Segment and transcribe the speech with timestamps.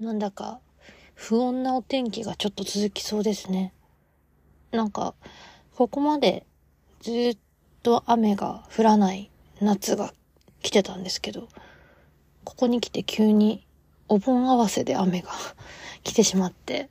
[0.00, 0.60] なんだか
[1.16, 3.72] 不穏なお天気がちょっと続きそうですね。
[4.70, 5.14] なんか、
[5.74, 6.46] ここまで
[7.00, 7.38] ずっ
[7.82, 9.28] と雨が降らない
[9.60, 10.14] 夏が
[10.62, 11.48] 来てたんですけど、
[12.44, 13.66] ここに来て急に
[14.06, 15.32] お盆合わせで雨が
[16.04, 16.88] 来てしまって、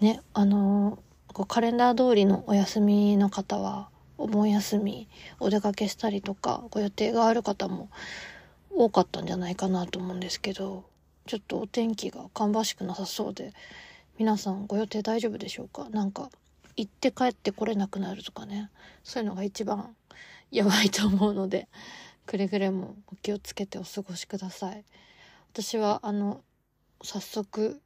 [0.00, 7.88] ね、あのー、カレンダー通りのお休みの方は、お盆休みお出かけしたりとかご予定がある方も
[8.70, 10.89] 多かったんじゃないかなと思うんですけど
[11.30, 13.52] ちょっとお天気が芳しくなさそうで
[14.18, 15.88] 皆さんご予定大丈夫でしょうか？
[15.90, 16.28] なんか
[16.76, 18.68] 行って帰ってこれなくなるとかね。
[19.04, 19.94] そういうのが一番
[20.50, 21.68] やばいと思うので
[22.26, 24.84] くれぐれもお気をつけてお過ごしください。
[25.52, 26.40] 私はあの
[27.00, 27.80] 早速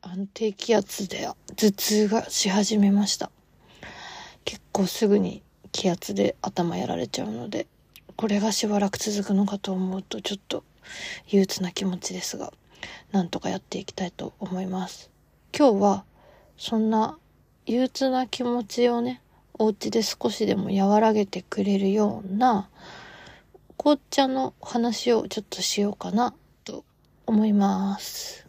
[0.00, 3.30] あの低気圧で頭痛がし始めました。
[4.44, 7.68] 結構すぐに気圧で頭やられちゃうので
[8.16, 10.64] これがしばらく続くのかと思うとちょっと
[11.28, 12.52] 憂鬱な気持ちですが。
[13.12, 15.10] なんとかやっていきたいと思います
[15.56, 16.04] 今日は
[16.56, 17.18] そんな
[17.66, 19.22] 憂鬱な気持ちをね
[19.58, 22.68] お家で少しでも和らげてくれるような
[23.76, 26.84] 紅茶の話をちょっとしようかなと
[27.26, 28.46] 思います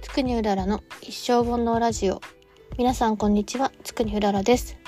[0.00, 2.20] つくにうららの一生本のラジオ。
[2.78, 4.83] 皆さんこんにちは、つくにうららです。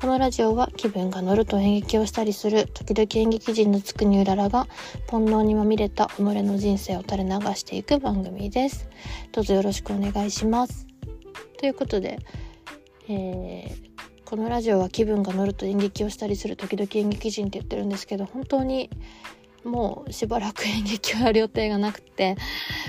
[0.00, 4.66] このラジオは気分が乗ると演劇をしたりする時々演劇人のつくにうららが
[5.10, 8.88] 煩悩にまみれた己の人生を垂れ流していく番組です。
[9.30, 10.86] どうぞよろしくお願いします。
[11.58, 12.18] ということで、
[13.10, 18.88] えー、このラジオは気分が乗ると演劇をしたりする時々演劇人って言ってるんですけど本当に
[19.64, 22.36] もうしばらく演劇をやる予定がなくて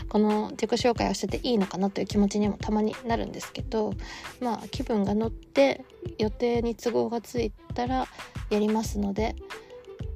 [0.10, 3.94] この自己紹介をしてていいのかなという気持ちにもたまになるんですけど
[4.40, 5.84] まあ気分が乗って
[6.18, 8.08] 予定に都合がついたら
[8.50, 9.36] やりますので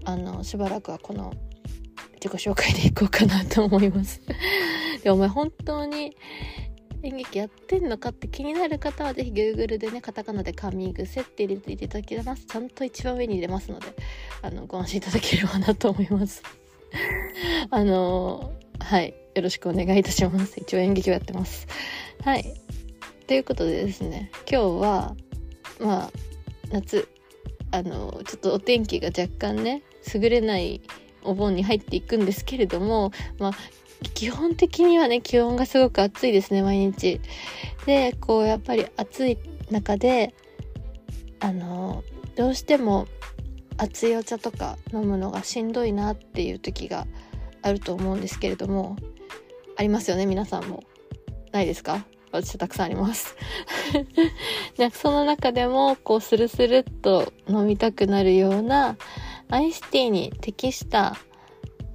[0.06, 1.34] あのしばらくはこの
[2.26, 4.22] 自己紹介でいこうかなと思います。
[5.04, 6.16] でお前本当に
[7.06, 13.72] 演劇やってんのかって気になる方はぜひ Google でねカタカナで噛み癖って入れていただきますちゃんと一番上に出ます。
[13.72, 13.88] ので
[14.42, 16.42] あのご安心いただければなと思います。
[17.70, 20.60] あのはいよろしくお願いいたします。
[20.60, 21.68] 一応演劇をやってます。
[22.24, 22.46] はい。
[23.28, 25.16] ということでですね今日は
[25.80, 26.12] まあ
[26.72, 27.08] 夏
[27.72, 30.82] あのちょっとお天気が若干ね優れない
[31.24, 33.52] お盆に入っていくんですけれども、まあ、
[34.14, 37.20] 基本的にはね、気温がすごく暑いですね、毎日。
[37.86, 39.38] で、こう、やっぱり暑い
[39.72, 40.34] 中で、
[41.40, 42.04] あの、
[42.36, 43.08] どうしても
[43.78, 47.08] 熱いお茶とか飲むのがしんどいなっていう時が
[47.62, 48.96] あると思うんですけれども、
[49.78, 50.84] ありますよね、皆さんも。
[51.52, 52.06] ないですか？
[52.32, 53.38] 私はたくさんあります
[54.78, 58.98] でその中でもこうスルスルっと飲みたくなるような
[59.50, 61.16] アイスティーに適した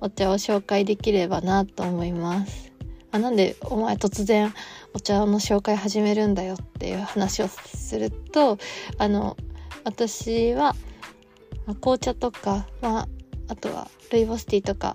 [0.01, 2.73] お茶を紹介できればなと思います。
[3.13, 4.55] あなんでお前突然
[4.95, 8.59] お茶の紹介始めるんだよっていう話をすると
[8.99, 9.37] あの
[9.85, 10.77] 私は
[11.81, 13.09] 紅茶とか、まあ、
[13.49, 14.95] あとはルイボスティーとか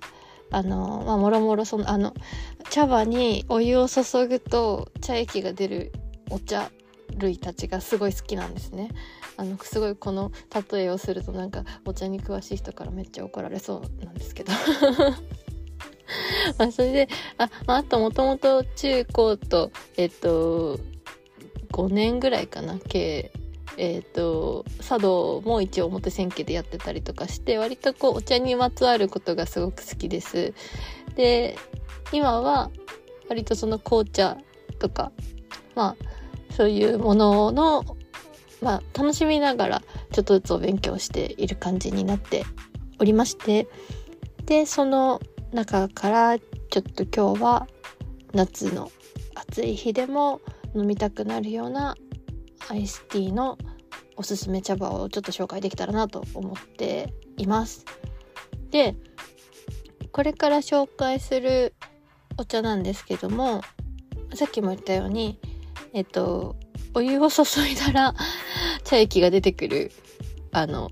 [0.52, 2.14] あのまあもろもろそのあの
[2.70, 5.92] 茶葉にお湯を注ぐと茶液が出る
[6.30, 6.72] お茶
[7.18, 8.90] 類たちがすごい好きなんですね。
[9.38, 10.32] あのすごいこの
[10.72, 14.52] 例えをするとなんかお茶に詳しい人からめっちゃ怒られそうなんですけど
[16.58, 20.80] まあそれであ,、まあ、あともともと中高とえっと
[21.72, 23.32] 5年ぐらいかな計
[23.78, 30.54] えっ、と茶道も一応表千家でやってたりとかして割とこうお茶にまつわることがすごく好きです。
[31.16, 31.58] で
[32.14, 32.70] 今は
[33.28, 34.38] 割とその紅茶
[34.80, 35.12] とか
[35.76, 37.84] まあそういうものの
[38.66, 39.82] まあ、楽しみながら
[40.12, 42.44] ちょっとずつお勉強している感じになって
[43.00, 43.68] おりまして
[44.48, 45.22] でその
[45.54, 47.68] 中からちょっと今日は
[48.34, 48.92] 夏の
[49.36, 50.42] 暑い日でも
[50.74, 51.96] 飲みたくなるような
[52.68, 53.60] アイスティーの
[54.16, 57.86] おすすめ茶葉をちょっと紹介できたらなと思っています。
[58.72, 58.96] で
[60.12, 61.76] これから紹介する
[62.40, 63.62] お茶なんですけども
[64.34, 65.40] さっきも言ったように
[65.94, 66.56] えっと
[66.96, 68.16] お湯を注いだら
[68.84, 69.92] 茶液が出てくる、
[70.52, 70.90] あの、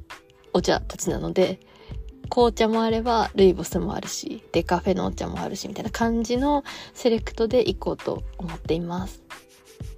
[0.51, 1.59] お茶たちなので、
[2.29, 6.63] 紅茶もあれば、ルイボスもあるし、デカフェのお茶もあるし、みたいな感じの
[6.93, 9.23] セレクトでいこうと思っています。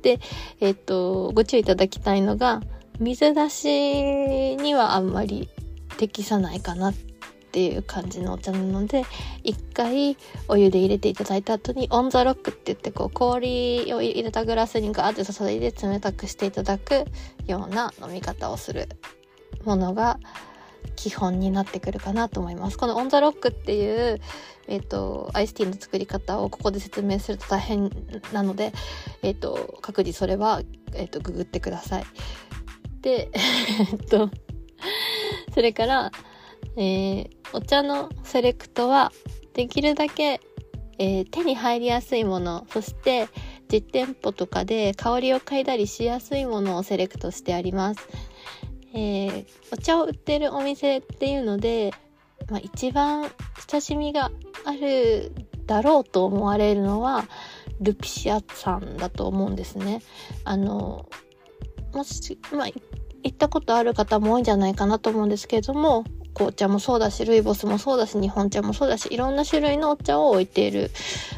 [0.04, 0.19] で、
[0.60, 2.62] えっと、ご注意いただきたいのが、
[3.00, 5.50] 水出しにはあんまり
[5.98, 7.14] 適さないかなって
[7.56, 9.06] ていう感じのお茶なので
[9.46, 10.18] 一回
[10.50, 17.06] お湯で入れていただいた後にオンザロックって言ってこう氷を入れたグラスにガーって注いで冷たくしていただく
[17.48, 18.90] ような飲み方をする
[19.63, 20.19] ものが
[20.98, 22.78] 基本になってくるかなと思います。
[22.78, 24.19] このオンザロックっていう、
[24.68, 27.90] えっ、ー、と、アイスティーの作り方をここで説明すると大変
[28.34, 28.74] なので、
[29.24, 30.62] えっ、ー、と、各自それは、
[30.94, 32.06] えっ、ー、と、ググってください。
[33.02, 34.30] で、 えっと、
[35.54, 36.12] それから、
[36.77, 39.12] えー、お茶のセレクトは、
[39.54, 40.42] できるだけ、
[40.98, 43.27] えー、手に入りやすいもの、そして、
[43.72, 48.07] 実店舗とかで香りを嗅いだりしやすいものをセレクトしてあります。
[48.94, 51.92] えー、お茶を売ってるお店っていうので、
[52.50, 53.30] まあ、一番
[53.69, 54.31] 親しみが
[54.66, 55.33] ある
[55.66, 57.25] だろうと思われるのは
[57.81, 60.01] ルピシアさんだと思うんですね。
[60.44, 61.10] あの
[61.94, 62.80] もし、まあ、行
[63.30, 66.04] ったことある方も多いんじゃないかなと思うんですけれども
[66.35, 70.91] 紅茶もそうだし、ルイボスもそうだし、日本茶もそうだし、いろんな種類のお茶を置いている、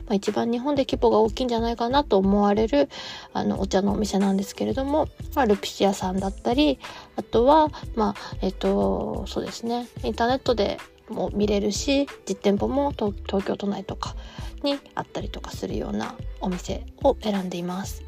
[0.07, 2.89] まあ、一番日本で規模が大きいんじゃないかなと思われる、
[3.31, 6.79] あの、お茶のお店なんですけれども、まあ、ルピシアさんだったり、
[7.15, 10.79] あとは、まあ、えっと、そうですね、インターネットで
[11.09, 13.13] も見れるし、実店舗も東
[13.45, 14.15] 京都内とか
[14.63, 18.03] にあったりとかするようなお店を選んでいます。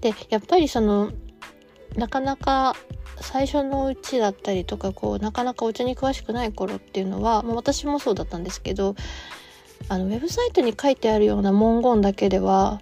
[0.00, 1.12] で、やっぱりその、
[1.96, 2.74] なかなか
[3.20, 8.94] 最初のうちだったりとかこうなかなかお茶に詳しくない頃っていうのは、まあ、私もそうだったんですけど
[9.88, 12.80] あのウェブサイトに書いてあるような文言だけでは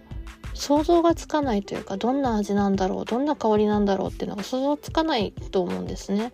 [0.54, 6.32] 想像がつかないというかどんな味なんだろうどんな香りなんだろうっていうのが想像つかないと思うんですね。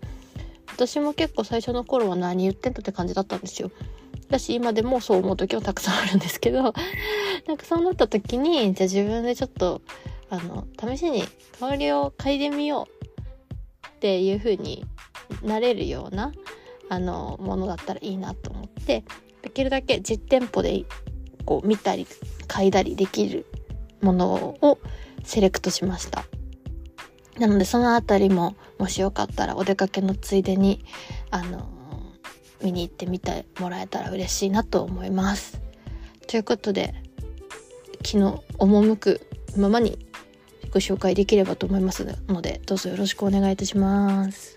[0.73, 3.71] 私も結構最初の頃は何言ってんのって感じだったんですよ。
[4.29, 6.61] だし今でもそう思う時はたくさんあるんですけど
[7.47, 9.81] なんかそうなった時にじゃあ自分でちょっと
[10.29, 11.23] あの試しに
[11.59, 14.85] 香りを嗅いでみようっていう風に
[15.43, 16.31] なれるような
[16.89, 19.03] あのものだったらいいなと思って
[19.41, 20.85] できるだけ実店舗で
[21.45, 22.07] こう見たり
[22.47, 23.45] 嗅いだりできる
[24.01, 24.79] ものを
[25.23, 26.25] セレクトしました。
[27.37, 30.83] なのでそのあたりももしよかったらお出かけのついでに
[31.29, 31.69] あの
[32.63, 35.61] 見に行ってみてもらえたら嬉しいなと思います。
[36.27, 36.95] ということで
[38.03, 38.17] 昨日
[38.57, 39.21] 赴く
[39.55, 40.06] ままに
[40.77, 44.55] ご紹介できればと思いますのでどうぞよろしくお願いいたします。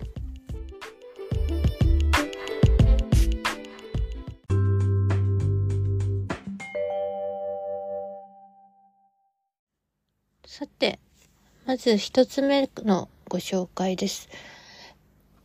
[10.45, 10.99] さて、
[11.65, 14.29] まず一つ目のご紹介です。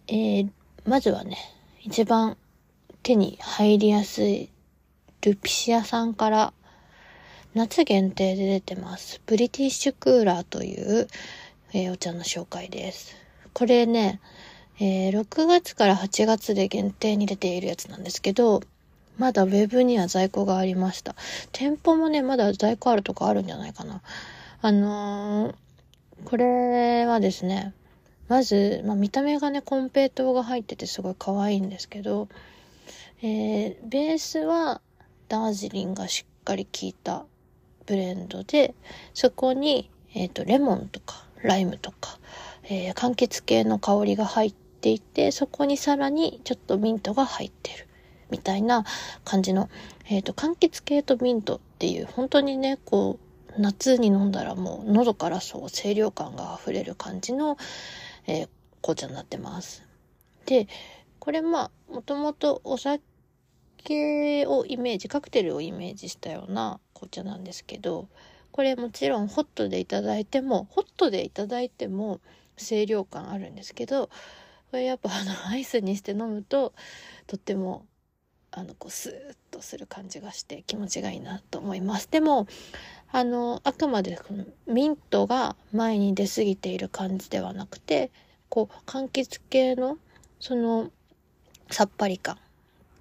[0.08, 0.50] えー、
[0.84, 1.38] まずはね、
[1.81, 2.37] 一番
[3.02, 4.50] 手に入りやすい
[5.23, 6.52] ルピシアさんから
[7.56, 9.23] 夏限定で出てます。
[9.25, 11.08] ブリティッシュクーラーという、
[11.73, 13.17] えー、お茶の紹介です。
[13.55, 14.20] これね、
[14.79, 18.61] えー、6月から8月で限定に出ているやつなんですけど、
[19.17, 21.14] まだウェブには在庫がありました。
[21.50, 24.02] 店舗もね、まだ在庫あるとかあるんじゃないかな。
[24.61, 25.55] あのー、
[26.26, 27.73] これはですね、
[28.29, 32.29] まず、まあ、見た目がね、コンペイトーが入っててすごい可愛いんですけど、
[33.23, 34.82] えー、ベースは
[35.29, 37.25] ダージリンがしっかり効いた
[37.87, 38.75] ブレンドで、
[39.15, 42.19] そこに、えっ、ー、と、レモンとか、ライムとか、
[42.65, 47.87] えー、柑橘系の香りが入っていて、そこにさらにちょっとミントが入ってる。
[48.31, 48.85] みたいな
[49.25, 49.71] 感じの、
[50.06, 53.19] えっ、ー、と、柑橘系とミントっていう、本当にね、こ
[53.56, 57.56] う、夏に飲んだらもう喉からそう清涼感が溢れる感じの、
[58.27, 58.49] えー、
[58.83, 59.87] 紅茶になってます。
[60.44, 60.69] で、
[61.19, 63.00] これまあ、もともとお酒
[64.47, 68.09] をイメージ、カクテルをイメージしたような紅茶なんですけど
[68.53, 72.21] これもちろんホットでいただいてもホットでいただいても
[72.57, 74.09] 清涼感あるんですけど
[74.71, 76.73] これやっぱあのアイスにして飲むと
[77.26, 77.85] とっても
[78.50, 82.09] あのこうスーッとする感じがして気持ちがいいなと思います。
[82.11, 82.47] でも
[83.12, 88.11] あのあくまでこのミントが前に出過ぎている感じではなくて
[88.49, 89.99] こう柑橘系の
[90.41, 90.91] その
[91.71, 92.38] さっぱり感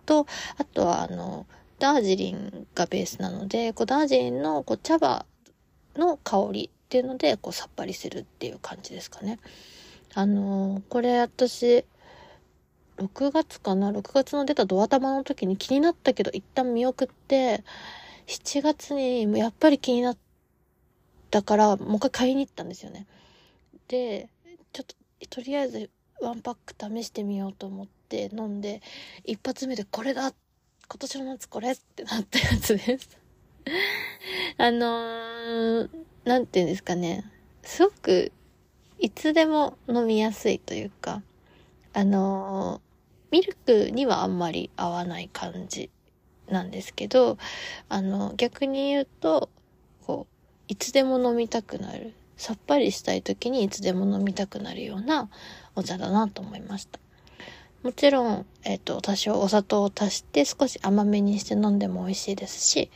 [0.06, 1.46] とあとはあの
[1.80, 5.26] ダージリンがベースなので、こうダージリンのこう茶葉
[5.96, 9.40] の香りっていうので、こうさっぱりするっていう感じですかね。
[10.14, 11.86] あのー、これ私、
[12.98, 17.64] 6月かな ?6 月の出たドア玉の時に気になったけど、一旦見送って、
[18.28, 20.18] 7月にやっぱり気になっ
[21.30, 23.06] たから、もう一回買いに行ったんですよね。
[23.90, 24.30] で、
[24.72, 24.96] ちょっと、
[25.30, 25.90] とりあえず
[26.22, 28.82] ワンパック試してみようと思って飲んで、
[29.26, 30.36] 一発目でこれだっ
[30.88, 33.18] 今年の夏これってなったやつです
[34.58, 35.90] あのー、
[36.24, 37.26] なんていうんですかね。
[37.64, 38.32] すごく、
[39.00, 41.24] いつでも飲みやすいというか、
[41.94, 45.90] あのー、ミルクにはあんまり合わない感じ
[46.48, 47.38] なんですけど、
[47.90, 49.50] あの、逆に言うと、
[50.06, 50.34] こう、
[50.68, 52.14] いつでも飲みたくなる。
[52.38, 55.30] さっぱりしたい時にいつでも飲みたくなるような
[55.74, 57.00] お茶だなと思いました。
[57.86, 62.90] もちろん、えっ、ー、と、多少お砂糖を足して少し甘めにして飲んでも美味しいですし、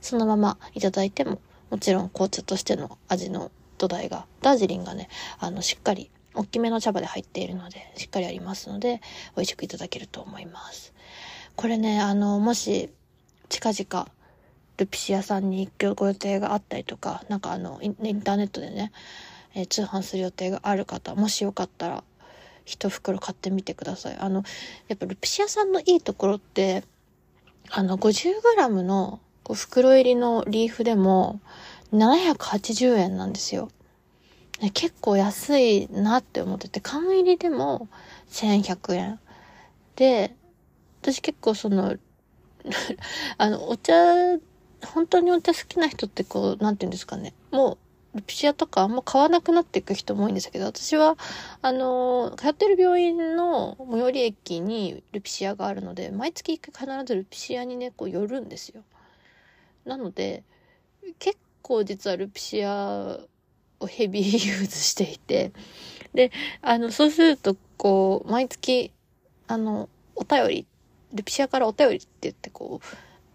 [0.00, 1.40] そのままいただいても、
[1.70, 5.08] もちろん紅茶としての味の土台が、ダージリンがね、
[5.40, 9.00] あの、しっかり、大きめの茶葉で入っているので、しっかりありますので、
[9.34, 10.94] 美味しくいただけると思います。
[11.56, 12.90] これね、あの、もし、
[13.48, 14.08] 近々、
[14.76, 18.92] ルピシアさんに行くご予定があったりとか、なんかあの、インターネットでね、
[19.56, 22.04] えー、通販する予定がある方、もしよかったら、
[22.68, 24.16] 一袋買ってみてください。
[24.18, 24.44] あの、
[24.88, 26.84] やっぱルピシアさんのいいところって、
[27.70, 31.40] あの、50g のこう袋入りのリーフでも
[31.92, 33.70] 780円なんですよ。
[34.74, 37.88] 結構安いなって思ってて、缶入りでも
[38.28, 39.18] 1100円。
[39.96, 40.34] で、
[41.00, 41.96] 私結構その、
[43.38, 43.94] あの、お茶、
[44.84, 47.32] 本当にお茶好きな人ってこう、なんて言うんですかね。
[47.50, 47.78] もう、
[48.22, 51.16] ピシアとかあんま買わなくなっていく人も多いんですけど、私は、
[51.62, 58.82] あの、通ってる病院の最寄り駅にルピシアがあるので、毎月1回必ずルピシアにね、こう寄るんですよ。
[59.84, 60.44] なので、
[61.18, 63.18] 結構実はルピシア
[63.80, 65.52] をヘビーユーズしていて、
[66.14, 66.32] で、
[66.62, 68.92] あの、そうすると、こう、毎月、
[69.46, 70.66] あの、お便り、
[71.12, 72.86] ルピシアからお便りって言って、こう、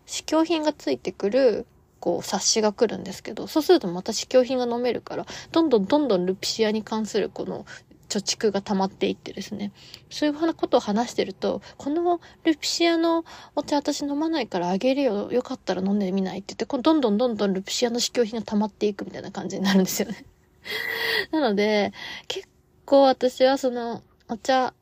[0.06, 1.66] 試供品がついてくる
[2.04, 7.66] こう冊子が来るんですけど、そうするとまた試供品が飲めるから、どんどんどんどんルピシアに関するこの
[8.10, 9.72] 貯蓄が溜まっていってですね。
[10.10, 13.24] そういうことを話してると、このルピシアの
[13.56, 15.32] お茶私飲まないからあげるよ。
[15.32, 20.26] よかったら飲んでみないって言って、どんどんどんどんルピシアの試供品が溜まっていくみたいな感じになるんですよね。
[21.32, 21.94] なので、
[22.28, 22.50] 結
[22.84, 24.74] 構私はそのお茶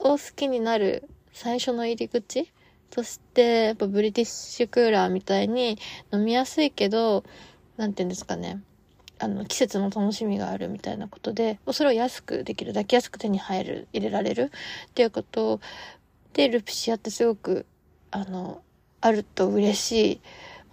[0.00, 2.52] を好きになる最初の入り口
[2.90, 5.78] そして、やっぱブリティッシュクーラーみたいに
[6.12, 7.24] 飲みやすいけど、
[7.76, 8.62] なんて言うんですかね。
[9.18, 14.50] あの、季節の楽しみがあるみたいなことで、それを安くできるだけ安く手に入る、入れられる
[14.88, 15.60] っていうこと
[16.32, 17.66] で、ルピシアってすごく、
[18.10, 18.62] あの、
[19.00, 20.20] あると嬉しい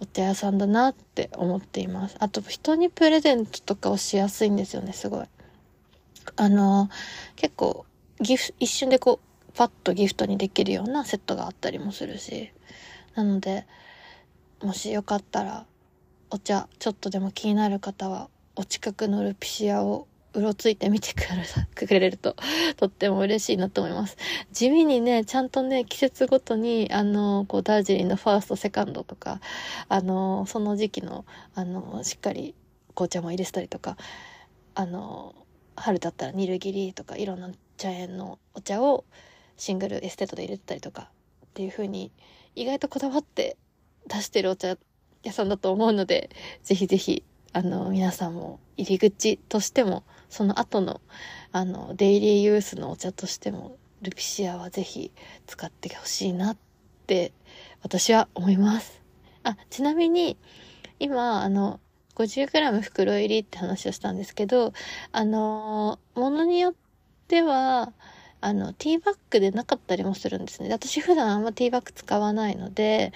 [0.00, 2.16] お茶屋さんだなって思っています。
[2.20, 5.26] あと、人にプレゼントとかをしやすいんですよね、すごい。
[6.36, 6.88] あの、
[7.36, 7.84] 結構、
[8.20, 9.20] ギフ、一瞬でこ、
[9.54, 12.52] パッとギフトにできるようなセットがあったりもするし。
[13.14, 13.66] なので、
[14.62, 15.66] もしよかったら、
[16.30, 21.14] お茶、ちょっとでも気になる方は、お近くのルピシアをうろついてみて
[21.74, 22.36] くれると、
[22.76, 24.16] とっても嬉しいなと思います。
[24.52, 29.40] 地味にね、ちゃんとね、季節ごとに、あの、こう、ダージリンのファースト、セカンドとか、
[29.88, 31.24] あの、その時期の、
[31.54, 32.54] あの、しっかり
[32.94, 33.96] 紅茶も入れてたりとか、
[34.74, 35.34] あの、
[35.76, 39.04] 春だったらニルギリとか、いろんな茶園のお茶を、
[39.58, 41.10] シングルエステートで入れてたりとか
[41.46, 42.12] っていう風に
[42.54, 43.56] 意外とこだわって
[44.08, 44.76] 出してるお茶
[45.22, 46.30] 屋さんだと思うので、
[46.62, 47.22] ぜひぜひ、
[47.52, 51.00] あの、皆さんも入り口としても、その後の、
[51.52, 55.12] あの、デイリーユースのお茶としても、ルピシアはぜひ
[55.46, 56.56] 使ってほしいなっ
[57.06, 57.32] て、
[57.82, 59.02] 私は思います。
[59.42, 60.36] あ、ちなみに、
[60.98, 61.80] 今、あの、
[62.14, 64.72] 50g 袋入りって話をしたんですけど、
[65.12, 66.74] あの、ものによっ
[67.28, 67.92] ては、
[68.40, 70.70] あの、ティーバッグでなかったりもするんですね。
[70.70, 73.12] 私普段あんまティーバッグ使わないので、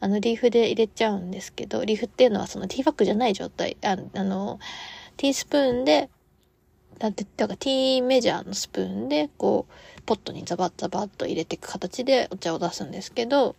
[0.00, 3.76] あの、リーフで入れちゃうんですけど、リーフっていうのはそのティーバッグじゃない状態。
[3.84, 4.58] ああの、
[5.16, 6.10] ティースプーンで、
[6.98, 13.56] だって、だからティーメジャーのスプーンで、こう、ポットにザバッザバッと入れていく形でお茶を出すんですけど、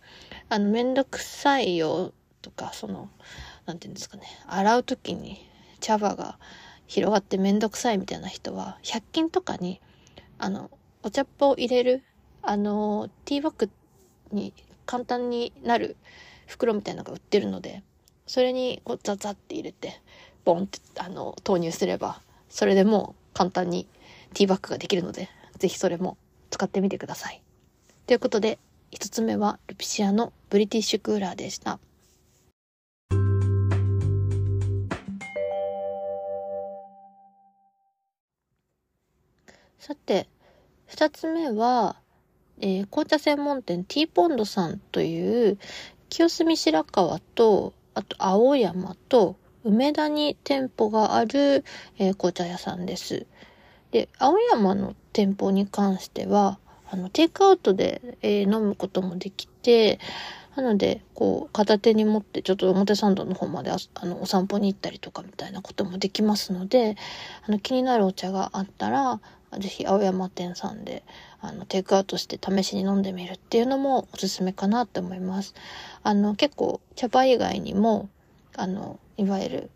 [0.48, 2.12] あの、めんどくさいよ
[2.42, 3.08] とか、その、
[3.66, 5.46] なんていうんですかね、洗う時に
[5.80, 6.38] 茶葉が
[6.86, 9.80] 広がってめんどくさいみたいな人は、100均とかに、
[10.38, 10.70] あの、
[11.02, 12.02] お茶っ葉を入れる、
[12.42, 13.70] あの、ティーバッグ
[14.32, 14.52] に
[14.84, 15.96] 簡単になる
[16.46, 17.82] 袋みたいなのが売ってるので、
[18.26, 20.00] それにこうザザって入れて、
[20.44, 23.86] ボンってあの投入すれば、それでもう簡単に
[24.34, 25.28] ティーバッグができるので、
[25.58, 26.16] ぜひそれも
[26.50, 27.42] 使ってみてください。
[28.06, 28.58] ということで、
[28.90, 31.78] 一つ目はルピシアのブリティッシュクーラーでした。
[39.78, 40.28] さて、
[40.88, 41.96] 二つ目は、
[42.60, 45.58] えー、紅茶専門店ティーポンドさんという、
[46.08, 51.64] 清澄白河と、あと青山と梅田に店舗がある、
[51.98, 53.26] えー、紅茶屋さんです。
[53.90, 56.58] で、青山の店舗に関しては、
[56.90, 60.00] あの、テイクアウトで、えー、飲むこともできて、
[60.56, 63.76] なので、こう、片手に持ってちょっと表参道の方まであ
[64.06, 66.96] の、お散歩に行ったりとかみたいなこともできますので、
[67.46, 69.20] あの、気になるお茶があったら、
[69.58, 71.02] ぜひ青山店さんで、
[71.40, 75.54] あの、テイクアウトして試しに飲んでみるっていうのもおすすめかなって思います。
[76.02, 78.08] あの、結構茶葉以外にも、
[78.54, 79.70] あの、いわゆる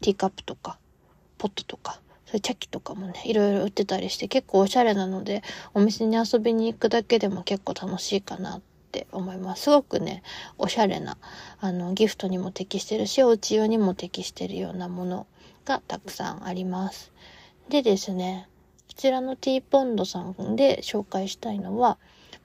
[0.00, 0.78] ティーカップとか、
[1.36, 5.42] ポットとか、そういう茶器とかもね、いろいろ売ってたりして結構おしゃれなので、
[5.74, 8.60] お店に遊びに行くだけでも結構楽しいかなっ
[8.92, 9.64] て思います。
[9.64, 10.22] すごくね、
[10.56, 11.18] おしゃれな、
[11.60, 15.26] あの、ギフトにも適してるし、お家用にも適してるようなもの
[15.64, 17.12] がたくさんあります。
[17.68, 18.48] でですね、
[18.92, 21.96] こちらのティーポンドさんで紹介したいのは、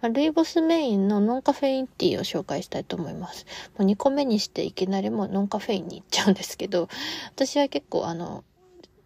[0.02, 3.46] ルイボスメインのノンカフェインティーを紹介したいと思います。
[3.78, 6.88] もう2個目にしていきなりもうノンカフェインに行っちゃうんですけど、
[7.36, 8.46] 私は結構あの、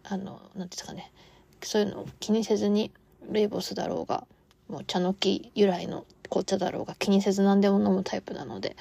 [0.04, 1.10] あの、なんですかね、
[1.62, 2.92] そういうのを気にせずに、
[3.28, 4.24] ルイボスだろうが、
[4.68, 8.76] もう茶の木由来の紅茶だろうが気にせず何でも飲むタイプなので、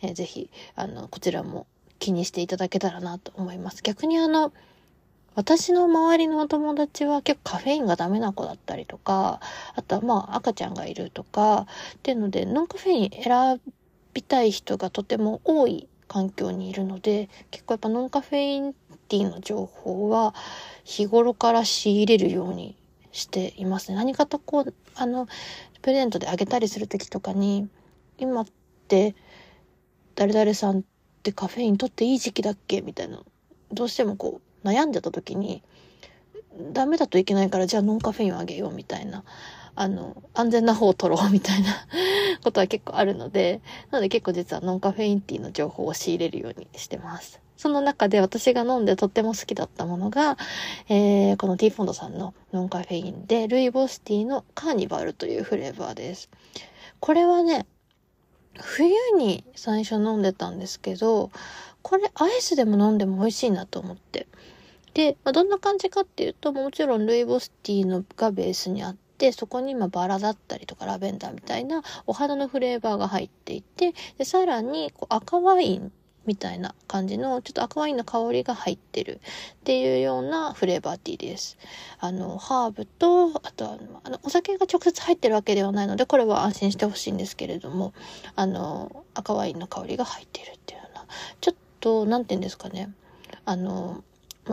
[0.00, 1.66] えー、ぜひ、あの、こちらも
[1.98, 3.82] 気にしていただけたらなと思います。
[3.82, 4.54] 逆にあの、
[5.36, 9.40] 私の周りのお友達は結構カフェインがダメな子だったりとか、
[9.74, 11.66] あとはまあ赤ちゃんがいるとか、
[11.96, 13.60] っていうので、ノンカフェイン選
[14.14, 18.72] びたい人がとても多い環境にいるので、結構やっぱノンカフェイン
[19.08, 20.34] ティーの情報は
[20.84, 22.74] 日頃から仕入れるように
[23.12, 23.96] していますね。
[23.96, 25.28] 何かとこう、あの、
[25.82, 27.68] プレゼントであげたりする時とかに、
[28.16, 28.46] 今っ
[28.88, 29.14] て、
[30.14, 30.82] 誰々さんっ
[31.22, 32.80] てカフェイン取っていい時期だっけ？
[32.80, 33.20] みたいな。
[33.70, 35.62] どうしてもこう、悩んでた時に、
[36.72, 39.24] ダメだといけないから、じゃあノンカフェインをあげようみたいな、
[39.74, 41.68] あの、安全な方を取ろうみたいな
[42.42, 47.40] ことは結構あるので、なので結構実はノンカフェインティーの情報を仕入れるようにしてます。
[47.56, 50.36] その中で私が飲んでとっても好きだったものが、
[50.88, 56.30] えー、このティーフォンドさんのノンカフェインで、ルイボスティーのカーニバルというフレーバーです。
[57.00, 57.66] これはね、
[58.58, 61.30] 冬に最初飲んでたんですけど、
[61.82, 64.26] これアイスでも飲んでも美味しいなと思って。
[64.96, 75.92] で、まあ、どんな感じかっていうと、もちろんルイボスティーのがベースにあって、そこにまバラだったりとかラベンダーみたいなお花のフレーバーが入っていて、で、さらにこう赤ワイン
[76.24, 79.20] みたいな感じの、ちょっと赤ワインの香りが入ってる
[79.56, 81.58] っていうようなフレーバーティーです。
[82.00, 87.92] あの、ハーブと、あとは、あの、お酒が直接入ってるわけではないので、これは安心してほしいんですけれども、
[88.34, 91.04] あの、赤ワインの香りが入ってるっていうような、
[91.42, 92.88] ちょっと、なんて言うんですかね、
[93.44, 94.02] あの、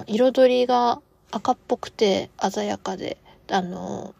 [0.08, 1.02] 彩りが
[1.32, 3.18] 赤っぽくて鮮やかで、
[3.50, 4.14] あの、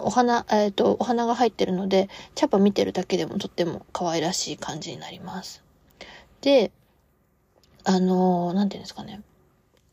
[0.00, 5.62] お花、えっ、ー、と、お花が入ってるので、茶葉見てるだけでもとっても可愛らしい感じになります。
[6.40, 6.72] で、
[7.84, 9.22] あの、なんていうんですかね。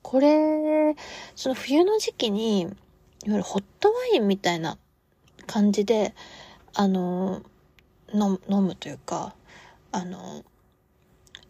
[0.01, 0.95] これ、
[1.36, 2.71] その冬の時期に、いわ
[3.25, 4.77] ゆるホットワインみたいな
[5.47, 6.13] 感じで、
[6.73, 7.41] あの、
[8.13, 9.36] 飲むというか、
[9.91, 10.43] あの、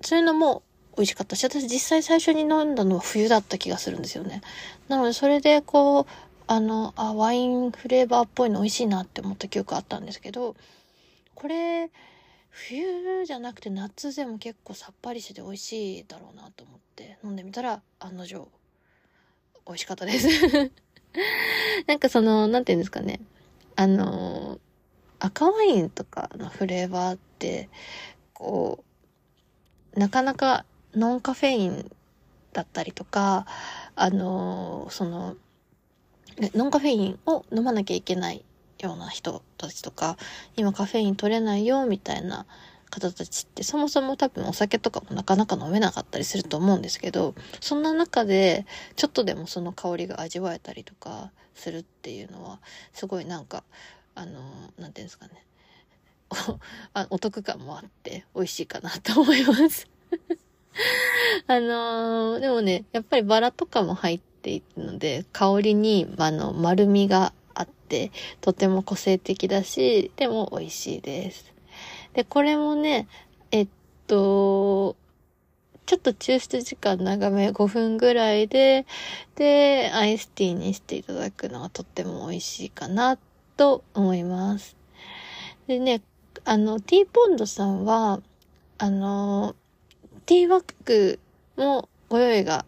[0.02, 0.64] そういうのも
[1.00, 4.42] 美味しかったし、私実際最初に飲んだのは冬だった気がするんですよね。
[4.90, 6.06] なので、それでこう、
[6.46, 10.58] あの、あ、ワインフレーバーっぽいの美味しいなって思った記憶あったんですけど、
[11.36, 11.90] これ、
[12.50, 18.50] 冬じゃなくて夏でも結構さっぱりしてて美味しいだろうなと思って飲んでみたら案の定
[19.66, 20.28] 美味しかったです
[21.88, 23.22] なんかその、なんて言うんですかね。
[23.78, 24.60] あの、
[25.20, 27.70] 赤ワインとかのフレーバーって、
[28.34, 28.84] こ
[29.96, 31.92] う、なかなかノンカフェイン
[32.54, 33.46] だったりとか、
[33.96, 35.36] あのー、その、
[36.56, 38.44] ノンカフェインを飲まなきゃいけない
[38.80, 40.18] ような人たちとか、
[40.56, 42.46] 今カフェイン取れないよみたいな
[42.90, 52.60] 方たちってそもそも多分お酒とかもなかなか飲めなかったりすると思うんですけど、そんな中でちょっとでもその香りが味わえたりとかするっていうのは、
[52.94, 53.64] すごいなんか、
[54.16, 54.42] あの、
[54.78, 55.46] なんていうんですかね。
[57.10, 59.88] おお得感もあって美味しいかなと思います
[61.48, 71.54] あのー、でもね、やっぱりバラとかも入っているので、香りに、あの、丸みがあって、とても個性的だし、でも美味しいです。
[72.14, 73.08] で、これもね、
[73.52, 73.68] えっ
[74.08, 74.96] と、
[75.86, 78.86] ちょっと抽出時間長め5分ぐらいで、
[79.36, 83.18] で、アイスティーにしていただくのがとっても美味しいかな
[83.58, 84.78] と思います。
[85.68, 86.02] でね、
[86.46, 88.22] あの、ティーポンドさんは、
[88.78, 89.56] あの、
[90.30, 91.20] ティーバッグ
[91.58, 92.64] もご用意が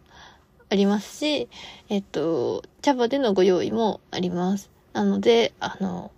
[0.68, 1.48] ありますし、
[1.88, 4.68] えっと、茶葉でのご用意もあります。
[4.92, 6.10] なので、あの、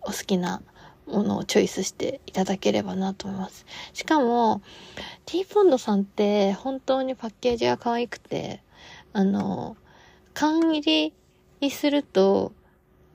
[0.00, 0.62] お好きな
[1.06, 3.66] ものをチョイスしていただければなと思います。
[3.92, 4.62] しかも、
[5.26, 8.62] ティーポンドさんって本当にパッケージが可愛くて、
[9.12, 9.76] あの、
[10.32, 11.12] 缶入り
[11.60, 12.52] にすると、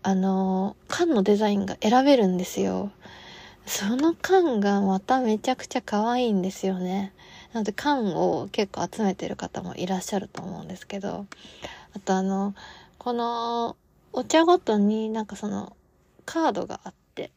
[0.04, 2.92] あの、缶のデザインが選べるんですよ。
[3.66, 7.14] その缶がまためちゃくちゃ可愛いんですよね。
[7.54, 11.26] なので缶を結構集めてる方もいらっしゃると思うんですけど、
[11.94, 12.56] あとあの、
[12.98, 13.76] この
[14.14, 15.76] お茶ごとになんかその
[16.26, 17.32] カードがあって、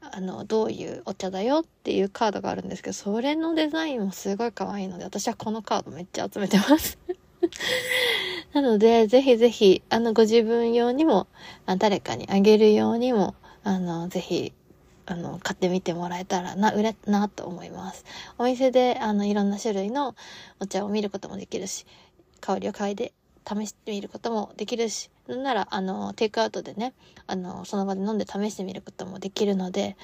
[0.00, 6.98] あの、どういうお茶だよっていうカードがあるんですけど、それのデザインもすごい可愛いので、私はこのカードめっちゃ集めてます。
[8.52, 11.26] なので、ぜひぜひ、あの、ご自分用にも、
[11.78, 13.34] 誰かにあげるようにも、
[13.64, 14.52] あの、ぜひ、
[15.06, 18.04] あの、買ってみてもらえたらな、売れ、なと思います。
[18.38, 20.16] お店で、あの、いろんな種類の
[20.60, 21.86] お茶を見ることもできるし、
[22.40, 23.12] 香りを嗅いで
[23.46, 26.92] 試してみることもできるし、なんなら、あの、テイクアウトでね、
[27.28, 29.96] あの、その場で飲んで試してみることもできるので、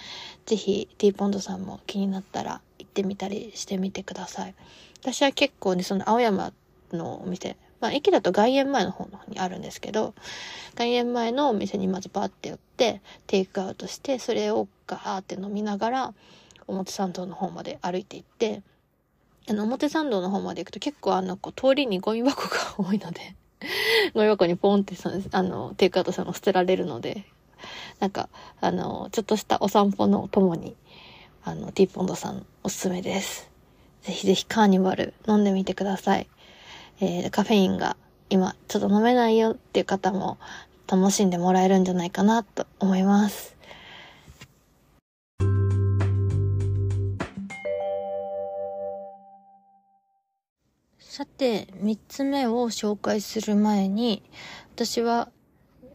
[0.46, 4.54] ぜひ、ティーポンドさんも気になったら行ってみたりしてみてください。
[5.00, 6.52] 私は結構ね、その青山
[6.92, 10.14] のお店、まあ、駅だと外苑前の方にあるんですけど、
[10.76, 16.14] 外苑前のお店にまずバーって寄って、テイクアウトして、それをガーって飲みながら、
[16.68, 18.62] 表参道の方まで歩いて行って、
[19.50, 23.34] あの、表参道の方まで行くと結構あの、こう、通りにゴミ箱が多いので
[24.14, 24.94] ゴミ箱にポンって
[25.32, 27.24] あの、テイクアウトしたの捨てられるので、
[27.98, 28.28] なんか、
[28.60, 30.76] あの、ちょっとしたお散歩の友に、
[31.42, 33.50] あの、ティーポンドさんおすすめです。
[34.02, 36.28] ぜひぜひカーニバル飲んでみてください。
[37.04, 37.96] えー、カフェインが
[38.30, 40.38] 今ちょっと飲めないよっていう方も
[40.86, 43.56] 楽しんでもらえるんじゃないかなと思います。
[51.00, 54.22] さて、三つ目を紹介する前に、
[54.74, 55.28] 私は、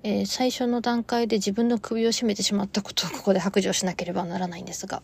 [0.04, 5.02] えー、最初の段階で自分の首を絞めてしまったことをここで白状しなければならないんですが、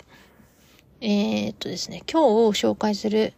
[1.00, 3.34] えー、っとですね、今日紹介する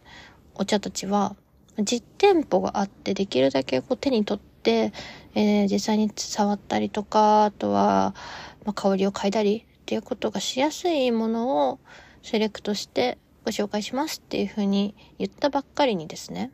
[0.56, 1.36] お茶たちは、
[1.82, 4.92] 実店舗があって、できるだけこう手に取って、
[5.34, 8.14] えー、実際に触ったりとか、あとは、
[8.64, 11.78] まあ、香りを嗅いだりっていうことがしやすいものを
[12.22, 16.50] セレクトしてご紹介しますっていうふうに言ったばっかりにですね、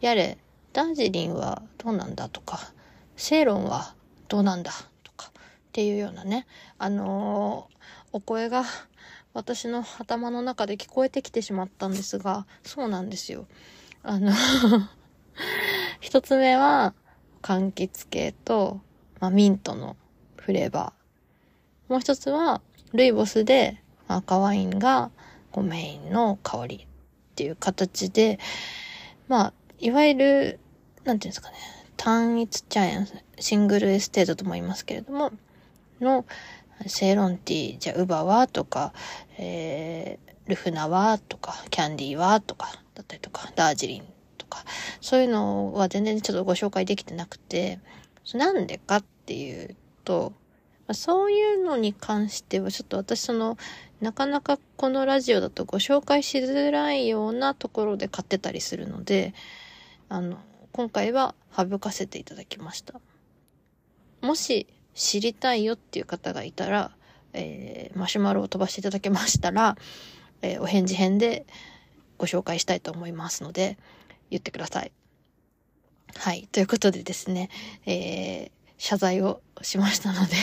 [0.00, 0.38] やれ、
[0.72, 2.58] ダージリンはどうなんだとか、
[3.16, 3.94] セイロンは
[4.28, 4.72] どうなんだ
[5.04, 5.32] とか、っ
[5.72, 6.46] ていうようなね、
[6.78, 7.76] あのー、
[8.12, 8.64] お声が
[9.34, 13.46] 私の頭の中で聞こえてきてしまったんですが、そうなんですよ。
[14.02, 14.32] あの
[16.00, 16.94] 一つ目は、
[17.42, 18.80] 柑橘系と、
[19.20, 19.96] まあ、ミントの
[20.36, 21.92] フレーバー。
[21.92, 25.10] もう一つは、ルイボスで赤ワインが
[25.52, 28.38] こうメインの香りっていう形で、
[29.28, 30.60] まあ、いわゆる、
[31.04, 31.56] なんていうんですかね、
[31.96, 33.06] 単一茶園、
[33.38, 35.30] シングルエステートとも言いますけれども、
[36.00, 36.24] の、
[36.86, 38.94] セイロンティー、じゃ、ウバはとか、
[39.36, 44.04] えー、ルフナはとか、キャンディーはとか、だったりとか、ダージリン
[44.38, 44.64] とか、
[45.00, 47.80] そういうのは全然ちょっとご紹介できてなくて、
[48.34, 50.32] なんでかっていうと、
[50.86, 53.56] まそういうのに関してはちょっと私その、
[54.00, 59.34] なかなかこのラジオだとご紹介しづらいようなところで買ってたりするので、
[60.08, 60.38] あの、
[60.72, 63.00] 今回は省かせていただきました。
[64.20, 66.90] もし知りたいよっていう方がいたら、
[67.32, 69.76] えー、マシュマロを飛ばしていただけましたら、
[70.42, 71.46] えー、お返事編で
[72.20, 73.78] ご紹介したいと思いますので、
[74.28, 74.92] 言ってください。
[76.16, 76.46] はい。
[76.52, 77.48] ということでですね、
[77.86, 80.34] えー、謝罪をしましたので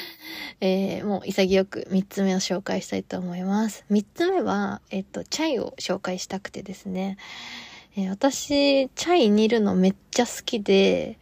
[0.60, 3.84] えー、もう潔く3つ目を紹介したいと思います。
[3.90, 7.18] 3つ目は、えっと、チャイを紹介したくてですね、
[7.96, 11.18] えー、私、チャイ煮るのめっちゃ好きで、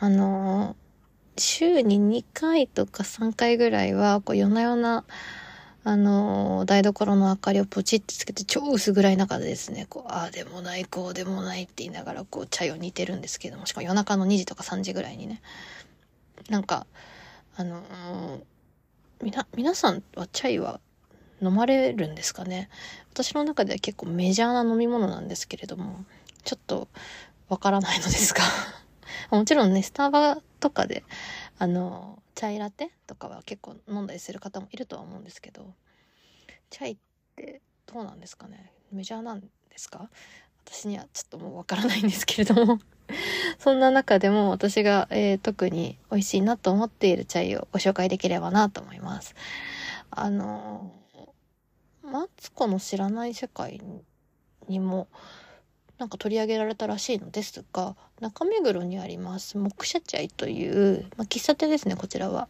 [0.00, 5.04] あのー、週に2回とか3回ぐらいは、こう、夜な夜な、
[5.86, 15.42] あの、台所の明かりをポチってつけて超薄暗い中でですね、こう、ああでもない、こうでもないって言いながら、こう、チャイを煮てるんですけども、しかも夜中の2時とか3時ぐらいにね。
[16.48, 16.86] なんか、
[17.56, 17.82] あの、
[19.22, 20.80] みな、皆さんはチャイは
[21.42, 22.70] 飲まれるんですかね？
[23.12, 26.04] 私の中では結構メジャーな飲み物なんですけれども、
[26.44, 26.88] ちょっと
[27.48, 28.42] わからないのですが
[29.30, 31.04] もちろんね、スタバとかで、
[31.58, 35.74] あの、チャイラテとかは結構飲んだりする方もいるとは思うんですけど、
[36.70, 36.96] チャイっ
[37.36, 38.72] てどうなんですかね？
[38.92, 40.08] メジャーなんですか？
[40.66, 42.78] 私にはちょっともうわからないんですけれども。
[43.58, 49.34] そんな中でも私が、えー、特に美味しいなと思っているチャイをご紹介できればなと思います。
[50.10, 50.90] あの
[52.02, 53.80] マツコの知らない世界
[54.68, 55.08] にも
[55.98, 62.48] なんか取り上げられたらしいのですが、中目黒にあります、木車チャイという、まあ、喫茶店ですね、こちらは。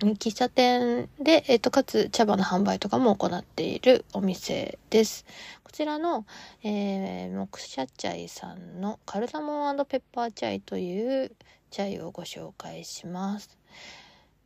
[0.00, 5.24] 喫茶店で、えっ、ー、と、かつ茶葉の販売とかも行っているお店です。
[5.62, 6.26] こちらの、
[6.62, 11.32] えー、木車チャイさんのカルダモンペッパーチャイという
[11.70, 13.56] チャイをご紹介します。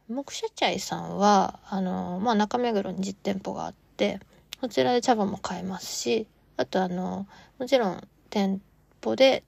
[0.08, 4.20] 木車チャイさんは、あの、まあ、中目黒に実店舗があって、
[4.60, 6.26] こちらで茶葉も買えますし、
[6.58, 7.26] あとあの、
[7.58, 8.60] もちろん店
[9.02, 9.44] 舗で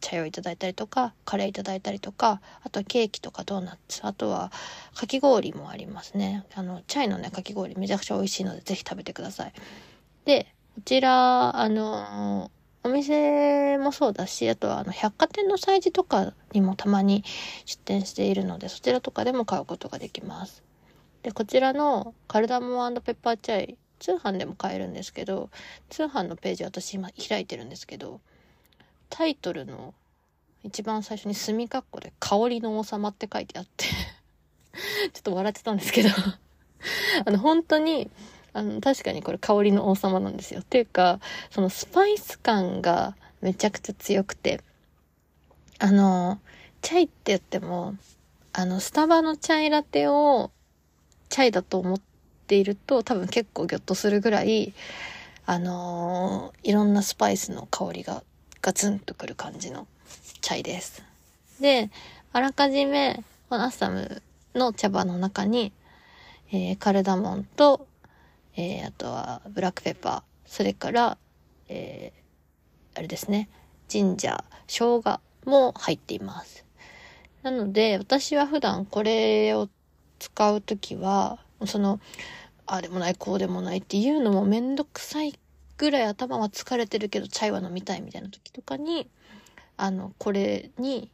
[0.00, 4.52] 茶をいただいたりとか、カレーいただいたりとか、あとケーキとかドーナツ、あとは
[4.94, 6.44] かき氷もありますね。
[6.54, 9.52] あの、チャイのね、かき氷めちゃくちゃ美味しいのでぜひ食べてください。
[10.26, 12.50] で、こちら、あの、
[12.84, 17.24] おお店もそうだし、あとはあの百貨店の催事とかにもたまに
[17.64, 20.62] 出店しているので、そちらとかでも買うことができます。
[21.22, 25.50] で、こちらのカルダモンペッパーチャイ、通販でも買えるんですけど、
[25.90, 28.20] 通販のページ私今開いてるんですけど、
[29.10, 29.94] タイトルの
[30.64, 33.86] 一番最初に墨括弧で香りの王様って書いてあって
[35.12, 36.10] ちょっと笑ってたんですけど
[37.24, 38.10] あの、本当に、
[38.52, 40.60] あの、確かにこれ香りの王様なんですよ。
[40.60, 44.60] っていうか、そのスパイス感がめちゃくちゃ強くて、
[45.78, 46.40] あの、
[46.82, 47.96] チャイって言っても、
[48.52, 50.50] あの、スタバのチャイラテを
[51.28, 52.00] チャイだと思っ
[52.48, 54.72] ていると多分結構ギョッとするぐらい、
[55.44, 58.24] あのいろんなスパイスの香りが
[58.62, 59.86] ガツンとくる感じの
[60.40, 61.02] チャイです。
[61.60, 61.90] で、
[62.32, 64.22] あらかじめ、このアッサム
[64.54, 65.72] の茶葉の中に、
[66.50, 67.86] えー、カルダモンと、
[68.56, 71.18] えー、あとはブラックペッパー、それから、
[71.68, 73.48] えー、あれですね、
[73.88, 76.64] ジンジャー、生姜も入っています。
[77.42, 79.68] なので、私は普段これを
[80.18, 82.00] 使うときは、その、
[82.66, 85.38] あでもない、こうでもないっていうのもめんどくさい
[85.76, 89.08] ぐらい頭は疲れてるけど、チャイは飲みたいみたいな時とかに、
[89.76, 91.10] あの、これに、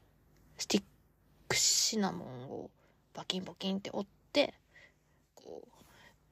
[0.56, 0.84] スティッ
[1.48, 2.70] クシナモンを
[3.12, 4.54] バキンバキンって折って、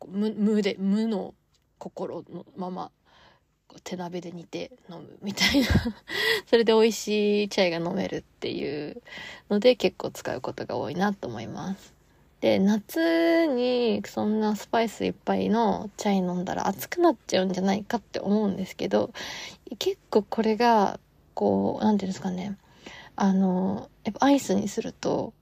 [0.09, 1.35] 無無で無の
[1.79, 2.91] 心のまま
[3.85, 5.67] 手鍋で煮て飲むみたいな
[6.47, 9.03] それで美味しいチャイが飲めるっていう
[9.49, 12.02] ので結構使うことが多いなと思います。
[12.43, 19.13] で、夏にそんなスパイスいっぱいのチャイ飲んだら熱くなっちゃうんじゃないかって思うんですけど、
[19.79, 20.99] 結構これが、
[21.35, 22.59] こう、なんていうんですかね、
[23.15, 25.33] あの、やっぱアイスにすると、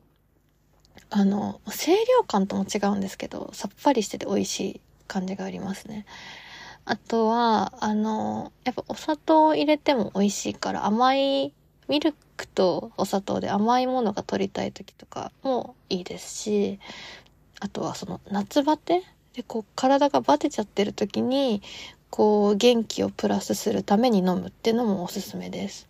[1.08, 6.04] あの、清涼感とも違うんですけど、さっぱりしてて美味しい感じがありますね。
[6.84, 11.54] あとは、あの、やっぱお砂糖を入れても美味しいから甘い
[11.90, 16.78] ミルクとお砂糖で甘いものが取りたい時とかもいいですし、
[17.58, 19.02] あとはその夏バテ
[19.34, 21.62] でこう体がバテちゃってる時に、
[22.08, 25.88] こう元気をプラスするために飲むっていうのもおすすめです。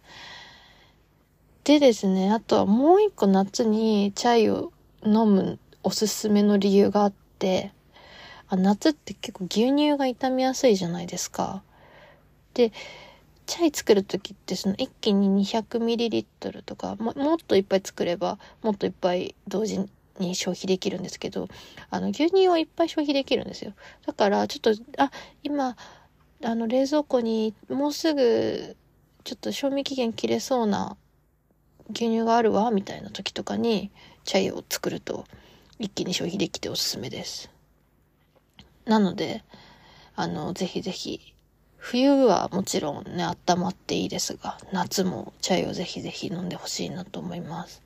[1.65, 4.73] でですね、あとはもう一個夏にチャイを
[5.05, 7.73] 飲むおすすめの理由があって、
[8.49, 11.63] あ夏って結構牛乳が傷みやすいじゃないですか。
[12.55, 12.73] で、
[13.51, 19.81] チャイ作る時ってその一気に 200ml とかももっといっぱい作ればもっといっぱい同時
[20.21, 21.49] に消費できるんですけど、
[21.91, 23.73] あの牛乳をいっぱい消費できるんですよ。
[24.07, 25.11] だからちょっと、あ、
[25.43, 25.77] 今、
[26.45, 28.77] あの冷蔵庫にもうすぐ
[29.25, 30.97] ちょっと賞味期限切れそうな
[31.91, 33.91] 牛乳があるわ、みたいな時とかに
[34.23, 35.25] チャイを作ると
[35.81, 37.51] 一気に消費できておすすめです。
[38.85, 39.43] なので、
[40.15, 41.30] あの、ぜひぜひ、
[41.81, 47.83] 冬はもちろんね、温まっていいですが、夏もチャイをぜひぜひ飲んでほしいなと思います。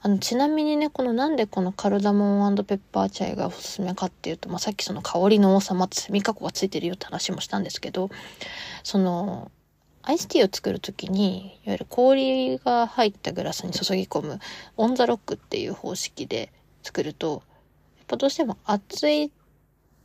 [0.00, 8.08] あの、ちなみにね、このなんでこのカルダモンペッパーチャイがおすすめかっていうと、まあ、さっきその香りの王様ってセミカコがついてるよって話もしたんですけど、
[8.84, 9.50] その、
[10.02, 14.40] アイスティーを作るときに、いわゆる氷が入ったグラスに注ぎ込む
[14.76, 17.42] オンザロックっていう方式で作ると、
[17.98, 19.30] やっぱどうしても熱い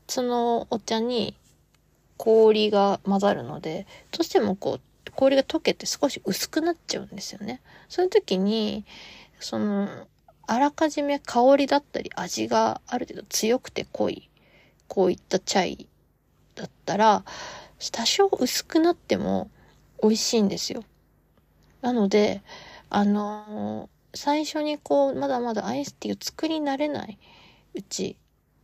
[0.07, 1.35] そのお茶に
[2.17, 7.61] 氷が混ざるので、どうしてもこう、氷が溶けて少し薄くなっちゃうんですよね。
[7.89, 8.85] そういう時に、
[9.39, 9.87] その、
[10.47, 14.29] あらかじめ香りだったり味がある程度強くて濃い、
[14.87, 15.87] こういったチャイ
[16.55, 17.23] だったら、
[17.91, 19.49] 多少薄くなっても
[20.01, 20.83] 美味しいんですよ。
[21.81, 22.41] なので、
[22.89, 27.19] あのー、最初にこう、まだまだアイスティーを作り慣れない
[27.75, 28.17] うち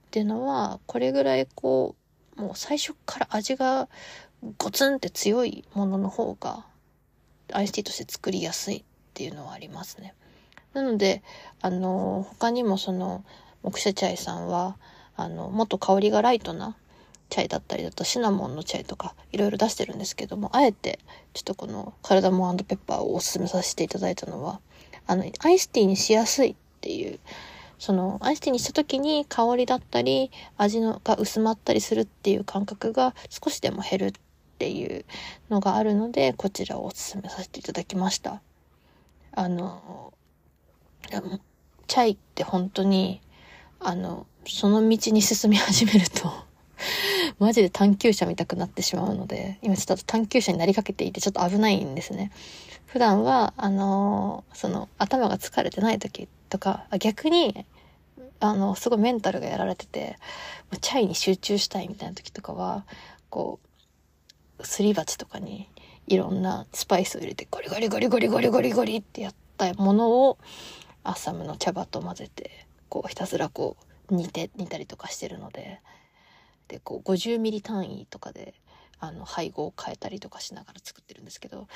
[0.08, 2.03] っていうのは、これぐらいこう、
[2.36, 3.88] もう最初から味が
[4.58, 6.66] ゴツンって強いものの方が、
[7.52, 10.14] アイスティーとして作りやすいっていうのはありますね。
[10.74, 11.24] なので、
[11.62, 13.24] あの、他にもその、
[13.62, 14.78] 木社チャイさんは、
[15.16, 16.76] あの、もっと香りがライトな
[17.30, 21.00] チャイだったりだとシナモンのチャイとかいろいろ出してるんですけども、あえて
[21.34, 24.60] ちょっとこのカルダモンペッパーをおすすめさせていただいたのは、
[25.08, 27.20] あの、アイスティーにしやすいっていう、
[27.80, 34.12] その、アイスティーにした時に香りだったり、味のが薄まったりするっていう感覚が少しでも減るっ
[34.60, 35.06] ていう
[35.50, 38.42] のがあるので、こちらをおすすめさせていただきました。
[39.34, 40.14] あの、
[41.88, 43.22] チャイって本当に、
[43.80, 46.32] あの、その道に進み始めると
[47.40, 52.32] マジで探求者見たくなってしまうので、今ちょっと探求者になりかけていてちょっと危ないんですね。
[52.94, 57.66] 普段は、あのー、その、頭が疲れてない時とか、逆に、
[58.40, 60.18] あの、すごいメンタルがやられてて、
[60.80, 62.86] チャイに集中したいみたいな時とかは、
[63.32, 63.60] こ
[64.60, 65.70] う、すり鉢とかに
[66.06, 70.38] いろんなスパイスを入れてゴリゴリゴリゴリゴリゴリゴリってやったものを
[71.04, 73.76] アッサムの茶葉と混ぜてこうひたすらこ
[74.10, 75.82] う煮て煮たりとかしてるので
[76.68, 78.54] でこう50ミリ単位とかで
[79.04, 81.68] あの配合を変えたりとかしながら作ってるんですけど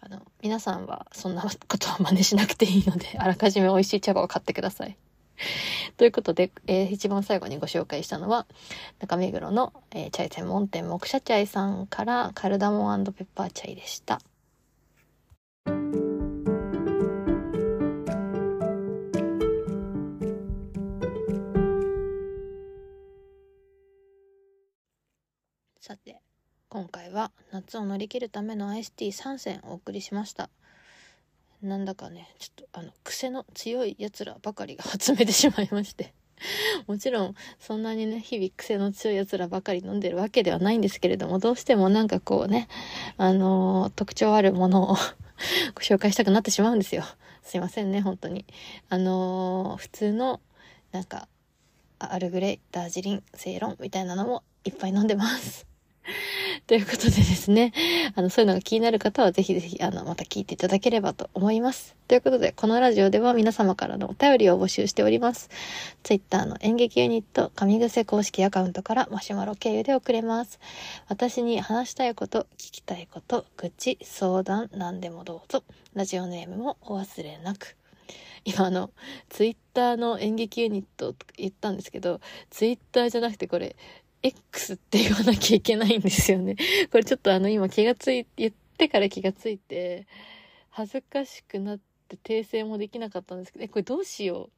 [0.00, 4.96] あの皆さんはそんなことは真似しなくていいので あらかじめ美味しい茶葉を買ってください。
[5.96, 8.46] ということで、えー、一番最後にご紹介したのは
[9.00, 14.20] 中目黒の、えー、チャイ専門店木社チャイさんからカルダモンペッパーチャイでした。
[27.14, 30.50] は夏を乗り切るためのアイスティー3選お送りしました。
[31.62, 36.12] なんだかねちょっとあの癖の強いやつらばかりが集めてしまいまして。
[36.88, 42.68] もちろんそんなにね日々癖の強いやつらばかり飲んでるわけではないんですけれどもどうしてもなんかこうね
[43.16, 44.96] あのー、特徴あるものを
[45.74, 47.04] ご紹介したくなってしまうんですよ。
[47.42, 48.44] すいませんね本当に。
[48.88, 50.40] あのー、普通の
[50.90, 51.28] なんか
[51.98, 55.73] アルグレイダージリンセイロンみたいなのもいっぱい飲んでます。
[56.66, 57.72] ということでですね、
[58.14, 61.96] あの、そういうのが気になる方はぜひぜひ、あの、また聞いていただければと思います。
[62.08, 65.48] ということで、このラジオでは皆様からのお便りを募集しております。
[66.02, 70.60] Twitter の演劇ユニット、神癖公式アカウントからマシュマロ経由で送れます。
[71.08, 75.64] 私に話したいこと、聞きたいこと、愚痴、相談、何でもどうぞ。
[75.94, 77.76] ラジオネームもお忘れなく。
[78.44, 78.90] 今あの、
[79.30, 83.74] ツイッターの演劇ユニットと言ったんですけど、ツイッターじゃなくてこれ、
[84.26, 86.56] X って言わなきゃいけないんですよね。
[86.90, 90.06] これちょっとあの今気がつい、言ってから気がついて、
[90.70, 94.48] 恥ずかしくなって訂正もできなかったんですけど、え、これどうしよ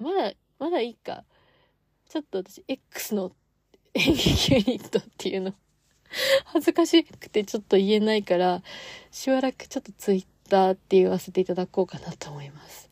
[0.00, 0.02] う。
[0.02, 1.24] まだ、まだいいか。
[2.08, 3.32] ちょっと私、X の
[3.92, 5.54] 演劇ユニットっていうの、
[6.46, 8.62] 恥ずかしくてちょっと言えないから、
[9.10, 12.88] しばらくちょっと Twitter って言わせていただこうかなと思います。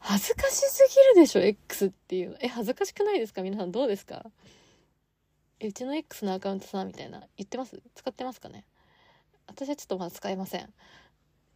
[0.00, 2.36] 恥ずかしすぎるでしょ ?X っていうの。
[2.40, 3.42] え、恥ずかしくないですか？
[3.42, 4.24] 皆さんどうですか？
[5.62, 7.80] うちの X のアカウントさ、みたいな、言ってます？
[7.94, 8.64] 使ってますかね？
[9.46, 10.72] 私はちょっとまだ使えません。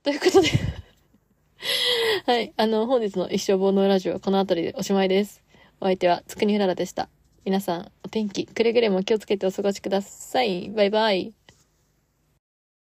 [0.03, 0.49] ということで
[2.25, 2.53] はい。
[2.57, 5.43] あの、本日の一生煩悩ラジオはこの辺りでおしまいです。
[5.81, 7.11] お相手はつくにうららでした。
[7.45, 10.71] 皆さん、お天気、くれぐれも気をつけてお過ごしください。
[10.71, 11.35] バイバイ。